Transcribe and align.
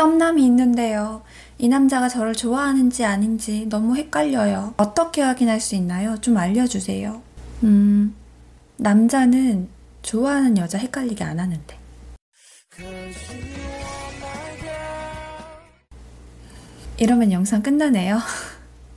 썸남이 0.00 0.42
있는데요. 0.46 1.20
이 1.58 1.68
남자가 1.68 2.08
저를 2.08 2.32
좋아하는지 2.32 3.04
아닌지 3.04 3.66
너무 3.68 3.96
헷갈려요. 3.96 4.72
어떻게 4.78 5.20
확인할 5.20 5.60
수 5.60 5.74
있나요? 5.74 6.16
좀 6.22 6.38
알려주세요. 6.38 7.20
음, 7.64 8.14
남자는 8.78 9.68
좋아하는 10.00 10.56
여자 10.56 10.78
헷갈리게 10.78 11.22
안 11.22 11.38
하는데. 11.38 11.78
이러면 16.96 17.30
영상 17.32 17.62
끝나네요. 17.62 18.20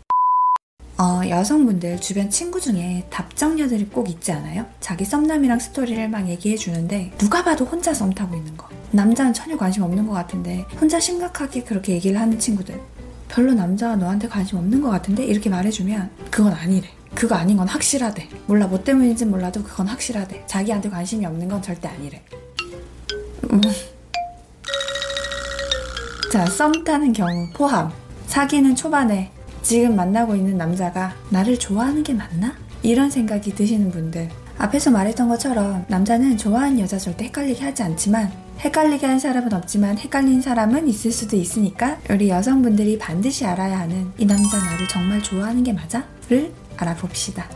어, 0.97 1.28
여성분들 1.28 2.00
주변 2.00 2.29
친구 2.29 2.61
중에 2.61 3.07
답장녀들이 3.10 3.88
꼭 3.88 4.10
있지 4.10 4.32
않아요? 4.32 4.68
자기 4.79 5.04
썸남이랑 5.04 5.60
스토리를 5.60 6.07
막 6.07 6.29
얘기해 6.29 6.56
주는데 6.56 7.11
누가 7.18 7.43
봐도 7.43 7.65
혼자 7.65 7.93
썸 7.93 8.14
타고 8.14 8.38
있는 8.38 8.56
거. 8.56 8.70
남자는 8.93 9.33
전혀 9.33 9.57
관심 9.57 9.82
없는 9.83 10.06
것 10.07 10.14
같은데 10.14 10.65
혼자 10.79 11.00
심각하게 11.00 11.64
그렇게 11.64 11.93
얘기를 11.93 12.20
하는 12.20 12.38
친구들. 12.38 12.79
별로 13.28 13.52
남자가 13.54 13.96
너한테 13.96 14.28
관심 14.28 14.60
없는 14.60 14.82
것 14.82 14.92
같은데 14.92 15.25
이렇게 15.25 15.50
말해주면 15.50 16.11
그건 16.29 16.54
아니래. 16.54 16.88
그거 17.16 17.33
아닌 17.33 17.57
건 17.57 17.68
확실하대. 17.68 18.29
몰라 18.46 18.68
뭐 18.68 18.83
때문인지 18.83 19.25
몰라도 19.25 19.64
그건 19.64 19.88
확실하대. 19.88 20.43
자기한테 20.46 20.89
관심이 20.89 21.25
없는 21.25 21.47
건 21.47 21.60
절대 21.61 21.88
아니래. 21.88 22.21
음. 23.52 23.61
자, 26.32 26.46
썸 26.46 26.83
타는 26.83 27.14
경우 27.14 27.47
포함. 27.55 27.91
사귀는 28.28 28.75
초반에 28.75 29.32
지금 29.64 29.96
만나고 29.96 30.36
있는 30.36 30.55
남자가 30.57 31.16
나를 31.30 31.57
좋아하는 31.57 32.03
게 32.03 32.14
맞나? 32.14 32.55
이런 32.83 33.09
생각이 33.09 33.55
드시는 33.55 33.89
분들. 33.89 34.30
앞에서 34.58 34.92
말했던 34.92 35.28
것처럼 35.28 35.86
남자는 35.88 36.38
좋아하는 36.38 36.80
여자 36.80 36.98
절대 36.98 37.25
헷갈리게 37.25 37.64
하지 37.64 37.83
않지만 37.83 38.31
헷갈리게 38.59 39.05
한 39.05 39.19
사람은 39.19 39.52
없지만 39.53 39.97
헷갈린 39.97 40.41
사람은 40.41 40.88
있을 40.88 41.11
수도 41.11 41.36
있으니까 41.36 41.97
우리 42.09 42.30
여성분들이 42.30 42.97
반드시 42.97 43.45
알아야 43.45 43.80
하는 43.80 44.11
이 44.17 44.25
남자 44.25 44.58
나를 44.58 44.88
정말 44.88 45.22
좋아하는 45.22 45.64
게 45.64 45.73
맞아? 45.73 46.03
를 46.30 46.53
알아봅시다. 46.77 47.50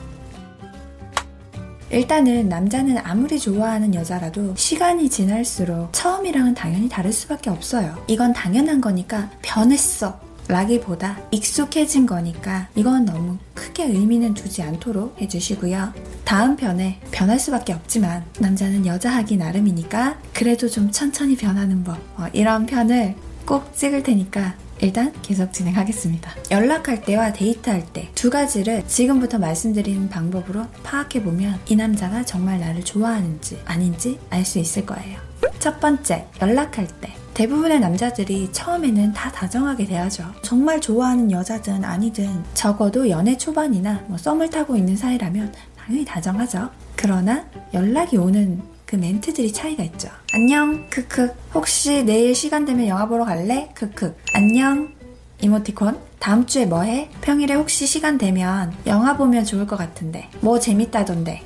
일단은 1.89 2.49
남자는 2.49 2.97
아무리 2.97 3.39
좋아하는 3.39 3.95
여자라도 3.95 4.53
시간이 4.58 5.09
지날수록 5.09 5.93
처음이랑은 5.93 6.53
당연히 6.53 6.89
다를 6.89 7.14
수밖에 7.14 7.49
없어요. 7.49 8.03
이건 8.08 8.33
당연한 8.33 8.81
거니까 8.81 9.30
변했어. 9.41 10.19
라기보다 10.47 11.17
익숙해진 11.31 12.05
거니까 12.05 12.67
이건 12.75 13.05
너무 13.05 13.37
크게 13.53 13.85
의미는 13.85 14.33
두지 14.33 14.61
않도록 14.63 15.21
해주시고요. 15.21 15.93
다음 16.23 16.55
편에 16.55 16.99
변할 17.11 17.39
수밖에 17.39 17.73
없지만 17.73 18.23
남자는 18.39 18.85
여자 18.85 19.09
하기 19.17 19.37
나름이니까 19.37 20.19
그래도 20.33 20.69
좀 20.69 20.91
천천히 20.91 21.35
변하는 21.35 21.83
법 21.83 21.97
어, 22.17 22.27
이런 22.33 22.65
편을 22.65 23.15
꼭 23.45 23.75
찍을 23.75 24.03
테니까 24.03 24.55
일단 24.79 25.11
계속 25.23 25.51
진행하겠습니다. 25.53 26.31
연락할 26.51 27.01
때와 27.01 27.33
데이트할 27.33 27.85
때 27.93 28.09
두 28.13 28.29
가지를 28.29 28.85
지금부터 28.87 29.39
말씀드리는 29.39 30.07
방법으로 30.09 30.65
파악해보면 30.83 31.59
이 31.67 31.75
남자가 31.75 32.23
정말 32.25 32.59
나를 32.59 32.83
좋아하는지 32.83 33.59
아닌지 33.65 34.19
알 34.29 34.45
수 34.45 34.59
있을 34.59 34.85
거예요. 34.85 35.19
첫 35.59 35.79
번째, 35.79 36.27
연락할 36.41 36.87
때. 37.01 37.13
대부분의 37.38 37.80
남자들이 37.80 38.49
처음에는 38.52 39.13
다 39.13 39.31
다정하게 39.31 39.85
대하죠. 39.85 40.25
정말 40.41 40.81
좋아하는 40.81 41.30
여자든 41.31 41.85
아니든 41.85 42.43
적어도 42.55 43.07
연애 43.11 43.38
초반이나 43.38 44.03
뭐 44.07 44.17
썸을 44.17 44.49
타고 44.49 44.75
있는 44.75 44.97
사이라면 44.97 45.53
당연히 45.77 46.03
다정하죠. 46.03 46.71
그러나 46.95 47.45
연락이 47.75 48.17
오는 48.17 48.59
그 48.88 48.95
멘트들이 48.95 49.53
차이가 49.53 49.83
있죠. 49.83 50.09
안녕, 50.33 50.89
크크. 50.89 51.31
혹시 51.53 52.03
내일 52.03 52.33
시간 52.33 52.65
되면 52.65 52.88
영화 52.88 53.08
보러 53.08 53.23
갈래? 53.23 53.69
크크. 53.75 54.15
안녕, 54.33 54.95
이모티콘. 55.39 55.99
다음 56.17 56.48
주에 56.48 56.65
뭐 56.65 56.81
해? 56.81 57.11
평일에 57.21 57.54
혹시 57.54 57.86
시간 57.86 58.17
되면 58.17 58.73
영화 58.87 59.15
보면 59.15 59.45
좋을 59.45 59.67
것 59.67 59.77
같은데. 59.77 60.27
뭐 60.42 60.59
재밌다던데. 60.59 61.43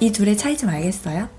이 0.00 0.12
둘의 0.12 0.36
차이 0.36 0.58
좀 0.58 0.68
알겠어요? 0.68 1.30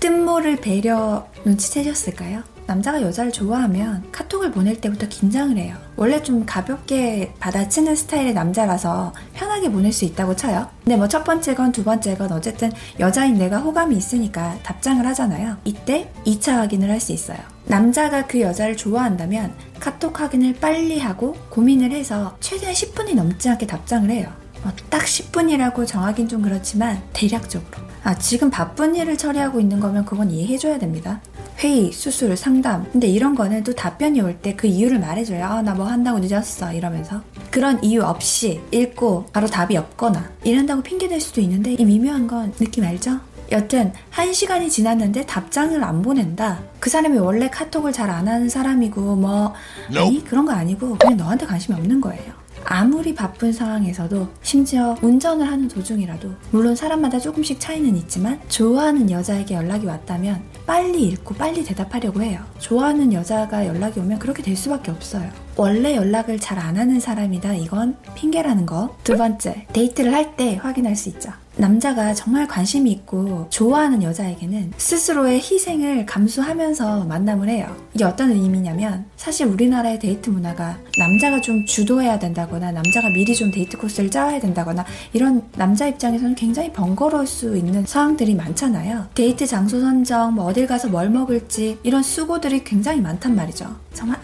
뜻모를 0.00 0.56
배려 0.56 1.28
눈치채셨을까요? 1.44 2.42
남자가 2.70 3.02
여자를 3.02 3.32
좋아하면 3.32 4.04
카톡을 4.12 4.52
보낼 4.52 4.80
때부터 4.80 5.08
긴장을 5.08 5.56
해요. 5.56 5.74
원래 5.96 6.22
좀 6.22 6.46
가볍게 6.46 7.32
받아치는 7.40 7.96
스타일의 7.96 8.32
남자라서 8.32 9.12
편하게 9.34 9.72
보낼 9.72 9.92
수 9.92 10.04
있다고 10.04 10.36
쳐요. 10.36 10.68
근데 10.84 10.96
뭐 10.96 11.08
첫 11.08 11.24
번째 11.24 11.54
건 11.56 11.72
두 11.72 11.82
번째 11.82 12.14
건 12.16 12.30
어쨌든 12.30 12.70
여자인 13.00 13.38
내가 13.38 13.58
호감이 13.58 13.96
있으니까 13.96 14.56
답장을 14.62 15.04
하잖아요. 15.04 15.56
이때 15.64 16.12
2차 16.24 16.58
확인을 16.58 16.88
할 16.90 17.00
수 17.00 17.10
있어요. 17.12 17.38
남자가 17.66 18.26
그 18.26 18.40
여자를 18.40 18.76
좋아한다면 18.76 19.52
카톡 19.80 20.20
확인을 20.20 20.54
빨리 20.60 21.00
하고 21.00 21.34
고민을 21.48 21.90
해서 21.90 22.36
최대한 22.38 22.72
10분이 22.74 23.14
넘지 23.16 23.48
않게 23.48 23.66
답장을 23.66 24.08
해요. 24.10 24.28
뭐딱 24.62 25.02
10분이라고 25.06 25.86
정하긴 25.86 26.28
좀 26.28 26.42
그렇지만 26.42 27.02
대략적으로. 27.14 27.90
아, 28.04 28.14
지금 28.16 28.50
바쁜 28.50 28.94
일을 28.94 29.16
처리하고 29.16 29.58
있는 29.60 29.80
거면 29.80 30.04
그건 30.04 30.30
이해해줘야 30.30 30.78
됩니다. 30.78 31.20
회의, 31.62 31.92
수술, 31.92 32.36
상담. 32.36 32.86
근데 32.90 33.06
이런 33.06 33.34
거는 33.34 33.62
또 33.64 33.74
답변이 33.74 34.20
올 34.20 34.34
때 34.40 34.54
그 34.56 34.66
이유를 34.66 34.98
말해줘요. 34.98 35.44
아, 35.44 35.62
나 35.62 35.74
뭐 35.74 35.86
한다고 35.86 36.18
늦었어. 36.18 36.72
이러면서. 36.72 37.20
그런 37.50 37.82
이유 37.84 38.02
없이 38.02 38.60
읽고 38.70 39.26
바로 39.32 39.46
답이 39.46 39.76
없거나 39.76 40.30
이런다고 40.44 40.82
핑계댈 40.82 41.20
수도 41.20 41.40
있는데 41.40 41.72
이 41.74 41.84
미묘한 41.84 42.26
건 42.26 42.52
느낌 42.52 42.84
알죠? 42.84 43.18
여튼 43.52 43.92
한 44.10 44.32
시간이 44.32 44.70
지났는데 44.70 45.26
답장을 45.26 45.82
안 45.82 46.00
보낸다. 46.02 46.60
그 46.78 46.88
사람이 46.88 47.18
원래 47.18 47.50
카톡을 47.50 47.92
잘 47.92 48.08
안 48.08 48.28
하는 48.28 48.48
사람이고 48.48 49.16
뭐 49.16 49.52
아니 49.94 50.24
그런 50.24 50.44
거 50.46 50.52
아니고 50.52 50.96
그냥 50.98 51.16
너한테 51.16 51.46
관심이 51.46 51.76
없는 51.76 52.00
거예요. 52.00 52.39
아무리 52.72 53.12
바쁜 53.16 53.52
상황에서도 53.52 54.28
심지어 54.42 54.94
운전을 55.02 55.44
하는 55.44 55.66
도중이라도 55.66 56.30
물론 56.52 56.76
사람마다 56.76 57.18
조금씩 57.18 57.58
차이는 57.58 57.96
있지만 57.96 58.40
좋아하는 58.48 59.10
여자에게 59.10 59.56
연락이 59.56 59.86
왔다면 59.86 60.40
빨리 60.66 61.02
읽고 61.08 61.34
빨리 61.34 61.64
대답하려고 61.64 62.22
해요. 62.22 62.38
좋아하는 62.60 63.12
여자가 63.12 63.66
연락이 63.66 63.98
오면 63.98 64.20
그렇게 64.20 64.40
될 64.44 64.56
수밖에 64.56 64.92
없어요. 64.92 65.28
원래 65.56 65.96
연락을 65.96 66.38
잘 66.38 66.60
안 66.60 66.76
하는 66.76 67.00
사람이다 67.00 67.54
이건 67.54 67.96
핑계라는 68.14 68.66
거. 68.66 68.94
두 69.02 69.16
번째, 69.16 69.66
데이트를 69.72 70.12
할 70.14 70.36
때 70.36 70.54
확인할 70.56 70.94
수 70.94 71.08
있죠. 71.08 71.32
남자가 71.60 72.14
정말 72.14 72.48
관심이 72.48 72.90
있고 72.90 73.46
좋아하는 73.50 74.02
여자에게는 74.02 74.72
스스로의 74.78 75.40
희생을 75.40 76.06
감수하면서 76.06 77.04
만남을 77.04 77.50
해요. 77.50 77.76
이게 77.94 78.04
어떤 78.04 78.30
의미냐면 78.30 79.04
사실 79.16 79.46
우리나라의 79.46 79.98
데이트 79.98 80.30
문화가 80.30 80.78
남자가 80.98 81.40
좀 81.42 81.66
주도해야 81.66 82.18
된다거나 82.18 82.72
남자가 82.72 83.10
미리 83.10 83.34
좀 83.34 83.50
데이트 83.50 83.76
코스를 83.76 84.10
짜야 84.10 84.40
된다거나 84.40 84.86
이런 85.12 85.42
남자 85.56 85.86
입장에서는 85.86 86.34
굉장히 86.34 86.72
번거로울 86.72 87.26
수 87.26 87.54
있는 87.56 87.84
상황들이 87.84 88.34
많잖아요. 88.34 89.08
데이트 89.14 89.46
장소 89.46 89.80
선정, 89.80 90.34
뭐 90.34 90.46
어딜 90.46 90.66
가서 90.66 90.88
뭘 90.88 91.10
먹을지 91.10 91.78
이런 91.82 92.02
수고들이 92.02 92.64
굉장히 92.64 93.02
많단 93.02 93.36
말이죠. 93.36 93.76
정말 93.92 94.18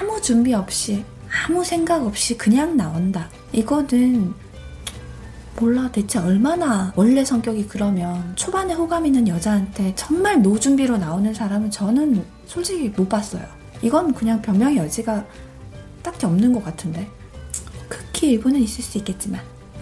아무 0.00 0.20
준비 0.22 0.54
없이 0.54 1.04
아무 1.44 1.62
생각 1.62 2.02
없이 2.02 2.38
그냥 2.38 2.76
나온다. 2.76 3.28
이거는 3.52 4.32
몰라 5.60 5.90
대체 5.90 6.20
얼마나 6.20 6.92
원래 6.94 7.24
성격이 7.24 7.66
그러면 7.66 8.32
초반에 8.36 8.74
호감 8.74 9.06
있는 9.06 9.26
여자한테 9.26 9.92
정말 9.96 10.40
노준비로 10.40 10.98
나오는 10.98 11.34
사람은 11.34 11.70
저는 11.70 12.24
솔직히 12.46 12.88
못 12.90 13.08
봤어요. 13.08 13.42
이건 13.82 14.14
그냥 14.14 14.40
변명의 14.40 14.76
여지가 14.76 15.24
딱히 16.02 16.26
없는 16.26 16.52
것 16.52 16.64
같은데. 16.64 17.08
극히 17.88 18.30
일부는 18.30 18.60
있을 18.60 18.84
수 18.84 18.98
있겠지만. 18.98 19.40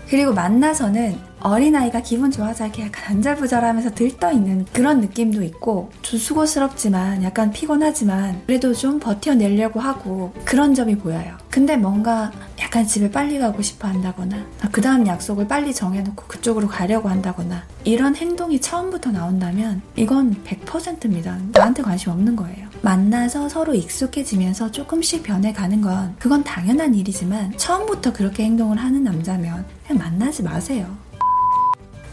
그리고 0.08 0.32
만나서는 0.32 1.18
어린아이가 1.46 2.00
기분 2.00 2.32
좋아서 2.32 2.64
이렇게 2.64 2.82
약간 2.82 3.16
안절부절하면서 3.16 3.94
들떠있는 3.94 4.66
그런 4.72 5.00
느낌도 5.00 5.44
있고 5.44 5.92
좀 6.02 6.18
수고스럽지만 6.18 7.22
약간 7.22 7.52
피곤하지만 7.52 8.42
그래도 8.46 8.74
좀 8.74 8.98
버텨내려고 8.98 9.78
하고 9.78 10.32
그런 10.44 10.74
점이 10.74 10.96
보여요. 10.96 11.36
근데 11.48 11.76
뭔가 11.76 12.32
약간 12.60 12.84
집에 12.84 13.10
빨리 13.10 13.38
가고 13.38 13.62
싶어 13.62 13.86
한다거나 13.86 14.44
그 14.72 14.80
다음 14.80 15.06
약속을 15.06 15.46
빨리 15.46 15.72
정해놓고 15.72 16.24
그쪽으로 16.26 16.66
가려고 16.66 17.08
한다거나 17.08 17.62
이런 17.84 18.16
행동이 18.16 18.60
처음부터 18.60 19.12
나온다면 19.12 19.82
이건 19.94 20.42
100%입니다. 20.44 21.38
나한테 21.52 21.82
관심 21.82 22.10
없는 22.10 22.34
거예요. 22.34 22.66
만나서 22.82 23.48
서로 23.48 23.72
익숙해지면서 23.74 24.72
조금씩 24.72 25.22
변해가는 25.22 25.80
건 25.80 26.16
그건 26.18 26.42
당연한 26.42 26.94
일이지만 26.94 27.56
처음부터 27.56 28.12
그렇게 28.12 28.42
행동을 28.42 28.78
하는 28.78 29.04
남자면 29.04 29.64
그냥 29.86 30.02
만나지 30.02 30.42
마세요. 30.42 31.05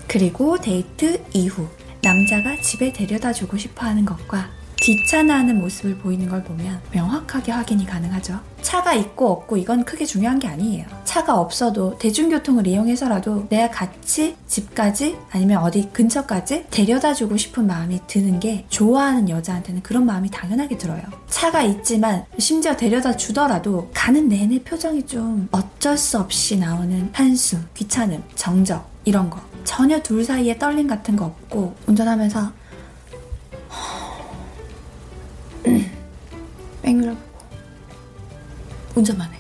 그리고 0.08 0.58
데이트 0.58 1.24
이후 1.34 1.68
남자가 2.02 2.60
집에 2.62 2.92
데려다 2.92 3.32
주고 3.32 3.58
싶어 3.58 3.86
하는 3.86 4.06
것과 4.06 4.50
귀찮아하는 4.84 5.62
모습을 5.62 5.98
보이는 5.98 6.28
걸 6.28 6.44
보면 6.44 6.82
명확하게 6.92 7.54
확인이 7.54 7.86
가능하죠. 7.86 8.38
차가 8.62 8.94
있고 8.94 9.32
없고 9.32 9.56
이건 9.56 9.86
크게 9.86 10.04
중요한 10.04 10.40
게 10.40 10.50
아니에요. 10.50 10.86
차가 11.06 11.40
없어도 11.40 11.98
대중교통을 12.00 12.68
이용해서라도 12.68 13.48
내가 13.48 13.70
같이 13.70 14.36
집까지 14.46 15.18
아니면 15.32 15.60
어디 15.60 15.90
근처까지 15.94 16.66
데려다 16.70 17.14
주고 17.14 17.38
싶은 17.38 17.66
마음이 17.66 18.02
드는 18.08 18.42
게 18.42 18.66
좋아하는 18.68 19.30
여자한테는 19.30 19.84
그런 19.84 20.06
마음이 20.06 20.30
당연하게 20.30 20.78
들어요. 20.78 21.02
차가 21.30 21.64
있지만 21.64 22.26
심지어 22.38 22.76
데려다 22.76 23.16
주더라도 23.16 23.90
가는 23.94 24.28
내내 24.28 24.64
표정이 24.64 25.06
좀 25.06 25.48
어쩔 25.52 25.98
수 25.98 26.20
없이 26.20 26.58
나오는 26.58 27.10
한숨, 27.14 27.66
귀찮음, 27.74 28.22
정적 28.36 28.86
이런 29.06 29.30
거. 29.30 29.53
전혀 29.63 30.01
둘 30.01 30.24
사이에 30.24 30.57
떨림 30.57 30.88
같은 30.88 31.15
거 31.15 31.25
없고 31.25 31.75
운전하면서 31.88 32.51
뺑글고 36.81 37.18
운전만 38.95 39.31
해. 39.33 39.38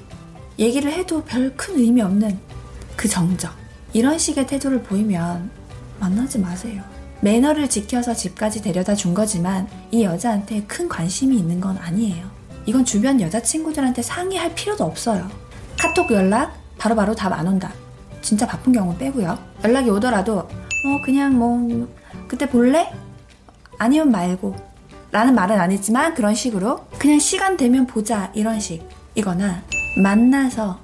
얘기를 0.59 0.91
해도 0.91 1.23
별 1.23 1.55
큰 1.55 1.77
의미 1.77 2.01
없는 2.01 2.39
그 2.95 3.07
정적. 3.07 3.51
이런 3.93 4.17
식의 4.17 4.47
태도를 4.47 4.81
보이면 4.83 5.49
만나지 5.99 6.39
마세요. 6.39 6.81
매너를 7.21 7.69
지켜서 7.69 8.13
집까지 8.13 8.61
데려다 8.61 8.95
준 8.95 9.13
거지만 9.13 9.67
이 9.91 10.03
여자한테 10.03 10.63
큰 10.63 10.89
관심이 10.89 11.37
있는 11.37 11.59
건 11.61 11.77
아니에요. 11.77 12.29
이건 12.65 12.83
주변 12.85 13.19
여자친구들한테 13.21 14.01
상의할 14.01 14.53
필요도 14.55 14.83
없어요. 14.83 15.29
카톡 15.79 16.11
연락 16.11 16.57
바로바로 16.77 17.13
답 17.15 17.31
안 17.33 17.47
온다. 17.47 17.71
진짜 18.21 18.47
바쁜 18.47 18.73
경우 18.73 18.95
빼고요. 18.97 19.37
연락이 19.63 19.89
오더라도 19.89 20.39
어 20.39 21.01
그냥 21.05 21.37
뭐 21.37 21.87
그때 22.27 22.47
볼래? 22.49 22.91
아니면 23.77 24.11
말고. 24.11 24.55
라는 25.11 25.35
말은 25.35 25.59
아니지만 25.59 26.15
그런 26.15 26.33
식으로 26.33 26.85
그냥 26.97 27.19
시간 27.19 27.55
되면 27.55 27.85
보자 27.85 28.31
이런 28.33 28.59
식. 28.59 28.81
이거나 29.15 29.61
만나서 30.01 30.79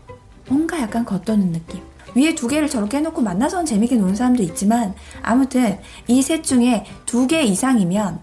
뭔가 0.47 0.79
약간 0.79 1.03
겉도는 1.03 1.51
느낌. 1.51 1.81
위에 2.15 2.35
두 2.35 2.47
개를 2.47 2.69
저렇게 2.69 2.97
해놓고 2.97 3.21
만나서는 3.21 3.65
재밌게 3.65 3.95
노는 3.95 4.15
사람도 4.15 4.41
있지만 4.43 4.93
아무튼 5.21 5.79
이 6.07 6.21
셋 6.21 6.43
중에 6.43 6.85
두 7.05 7.27
개 7.27 7.41
이상이면 7.43 8.19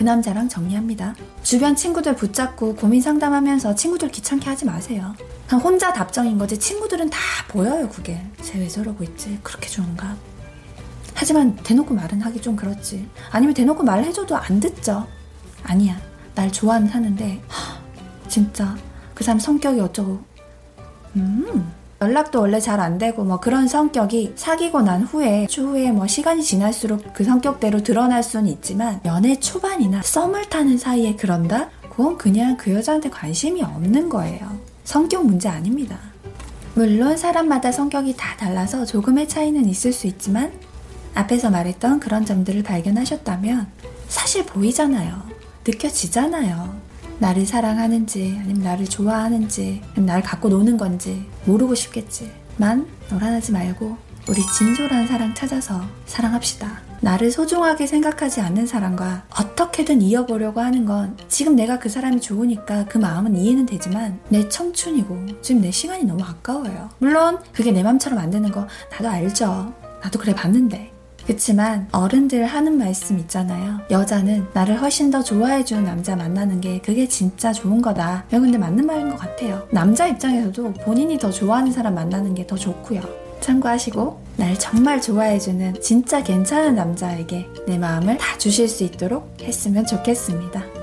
그 0.00 0.04
남자랑 0.04 0.48
정리합니다. 0.48 1.14
주변 1.42 1.76
친구들 1.76 2.16
붙잡고 2.16 2.74
고민 2.74 3.02
상담하면서 3.02 3.74
친구들 3.74 4.08
귀찮게 4.08 4.48
하지 4.48 4.64
마세요. 4.64 5.14
그냥 5.46 5.62
혼자 5.62 5.92
답정인 5.92 6.38
거지 6.38 6.58
친구들은 6.58 7.10
다 7.10 7.18
보여요 7.48 7.86
그게. 7.90 8.18
쟤 8.40 8.58
왜 8.58 8.66
저러고 8.66 9.04
있지? 9.04 9.38
그렇게 9.42 9.68
좋은가? 9.68 10.16
하지만 11.14 11.54
대놓고 11.56 11.92
말은 11.92 12.22
하기 12.22 12.40
좀 12.40 12.56
그렇지. 12.56 13.06
아니면 13.30 13.52
대놓고 13.52 13.82
말해줘도 13.84 14.38
안 14.38 14.58
듣죠. 14.58 15.06
아니야. 15.64 16.00
날 16.34 16.50
좋아는 16.50 16.88
하는데 16.88 17.42
하, 17.46 17.78
진짜 18.26 18.74
그 19.14 19.22
사람 19.22 19.38
성격이 19.38 19.80
어쩌고 19.80 20.18
음 21.16 21.72
연락도 22.02 22.40
원래 22.40 22.60
잘 22.60 22.80
안 22.80 22.96
되고 22.96 23.24
뭐 23.24 23.38
그런 23.40 23.68
성격이 23.68 24.32
사귀고 24.34 24.80
난 24.80 25.02
후에 25.02 25.46
추후에 25.46 25.92
뭐 25.92 26.06
시간이 26.06 26.42
지날수록 26.42 27.12
그 27.12 27.24
성격대로 27.24 27.82
드러날 27.82 28.22
수는 28.22 28.46
있지만 28.46 29.00
연애 29.04 29.38
초반이나 29.38 30.00
썸을 30.00 30.46
타는 30.48 30.78
사이에 30.78 31.14
그런다? 31.16 31.68
그건 31.90 32.16
그냥 32.16 32.56
그 32.56 32.72
여자한테 32.72 33.10
관심이 33.10 33.62
없는 33.62 34.08
거예요. 34.08 34.58
성격 34.84 35.26
문제 35.26 35.50
아닙니다. 35.50 35.98
물론 36.74 37.18
사람마다 37.18 37.70
성격이 37.70 38.16
다 38.16 38.34
달라서 38.38 38.86
조금의 38.86 39.28
차이는 39.28 39.66
있을 39.66 39.92
수 39.92 40.06
있지만 40.06 40.52
앞에서 41.14 41.50
말했던 41.50 42.00
그런 42.00 42.24
점들을 42.24 42.62
발견하셨다면 42.62 43.66
사실 44.08 44.46
보이잖아요. 44.46 45.20
느껴지잖아요. 45.66 46.79
나를 47.20 47.44
사랑하는지, 47.44 48.38
아니면 48.40 48.62
나를 48.62 48.86
좋아하는지, 48.86 49.82
아니면 49.90 50.06
나를 50.06 50.22
갖고 50.22 50.48
노는 50.48 50.78
건지 50.78 51.26
모르고 51.44 51.74
싶겠지만 51.74 52.86
노란하지 53.10 53.52
말고 53.52 53.96
우리 54.28 54.40
진솔한 54.56 55.06
사랑 55.06 55.34
찾아서 55.34 55.82
사랑합시다. 56.06 56.80
나를 57.02 57.30
소중하게 57.30 57.86
생각하지 57.86 58.40
않는 58.40 58.66
사람과 58.66 59.24
어떻게든 59.38 60.02
이어보려고 60.02 60.60
하는 60.60 60.84
건 60.84 61.16
지금 61.28 61.56
내가 61.56 61.78
그 61.78 61.88
사람이 61.88 62.20
좋으니까 62.20 62.86
그 62.86 62.98
마음은 62.98 63.36
이해는 63.36 63.66
되지만 63.66 64.20
내 64.28 64.48
청춘이고 64.48 65.42
지금 65.42 65.62
내 65.62 65.70
시간이 65.70 66.04
너무 66.04 66.22
아까워요. 66.22 66.90
물론 66.98 67.38
그게 67.52 67.70
내 67.72 67.82
맘처럼 67.82 68.18
안 68.18 68.30
되는 68.30 68.50
거 68.50 68.66
나도 68.92 69.08
알죠. 69.08 69.74
나도 70.02 70.18
그래 70.18 70.34
봤는데 70.34 70.92
그치만 71.26 71.88
어른들 71.92 72.44
하는 72.46 72.76
말씀 72.76 73.18
있잖아요. 73.20 73.80
여자는 73.90 74.46
나를 74.52 74.80
훨씬 74.80 75.10
더 75.10 75.22
좋아해주는 75.22 75.84
남자 75.84 76.16
만나는 76.16 76.60
게 76.60 76.80
그게 76.80 77.06
진짜 77.06 77.52
좋은 77.52 77.80
거다. 77.80 78.24
근데 78.30 78.58
맞는 78.58 78.84
말인 78.86 79.10
것 79.10 79.16
같아요. 79.16 79.66
남자 79.70 80.06
입장에서도 80.08 80.72
본인이 80.84 81.18
더 81.18 81.30
좋아하는 81.30 81.70
사람 81.72 81.94
만나는 81.94 82.34
게 82.34 82.40
더 82.46 82.56
좋고요. 82.56 83.00
참고하시고 83.40 84.20
날 84.36 84.58
정말 84.58 85.00
좋아해주는 85.00 85.80
진짜 85.80 86.22
괜찮은 86.22 86.74
남자에게 86.74 87.46
내 87.66 87.78
마음을 87.78 88.18
다 88.18 88.36
주실 88.38 88.68
수 88.68 88.82
있도록 88.84 89.36
했으면 89.40 89.86
좋겠습니다. 89.86 90.79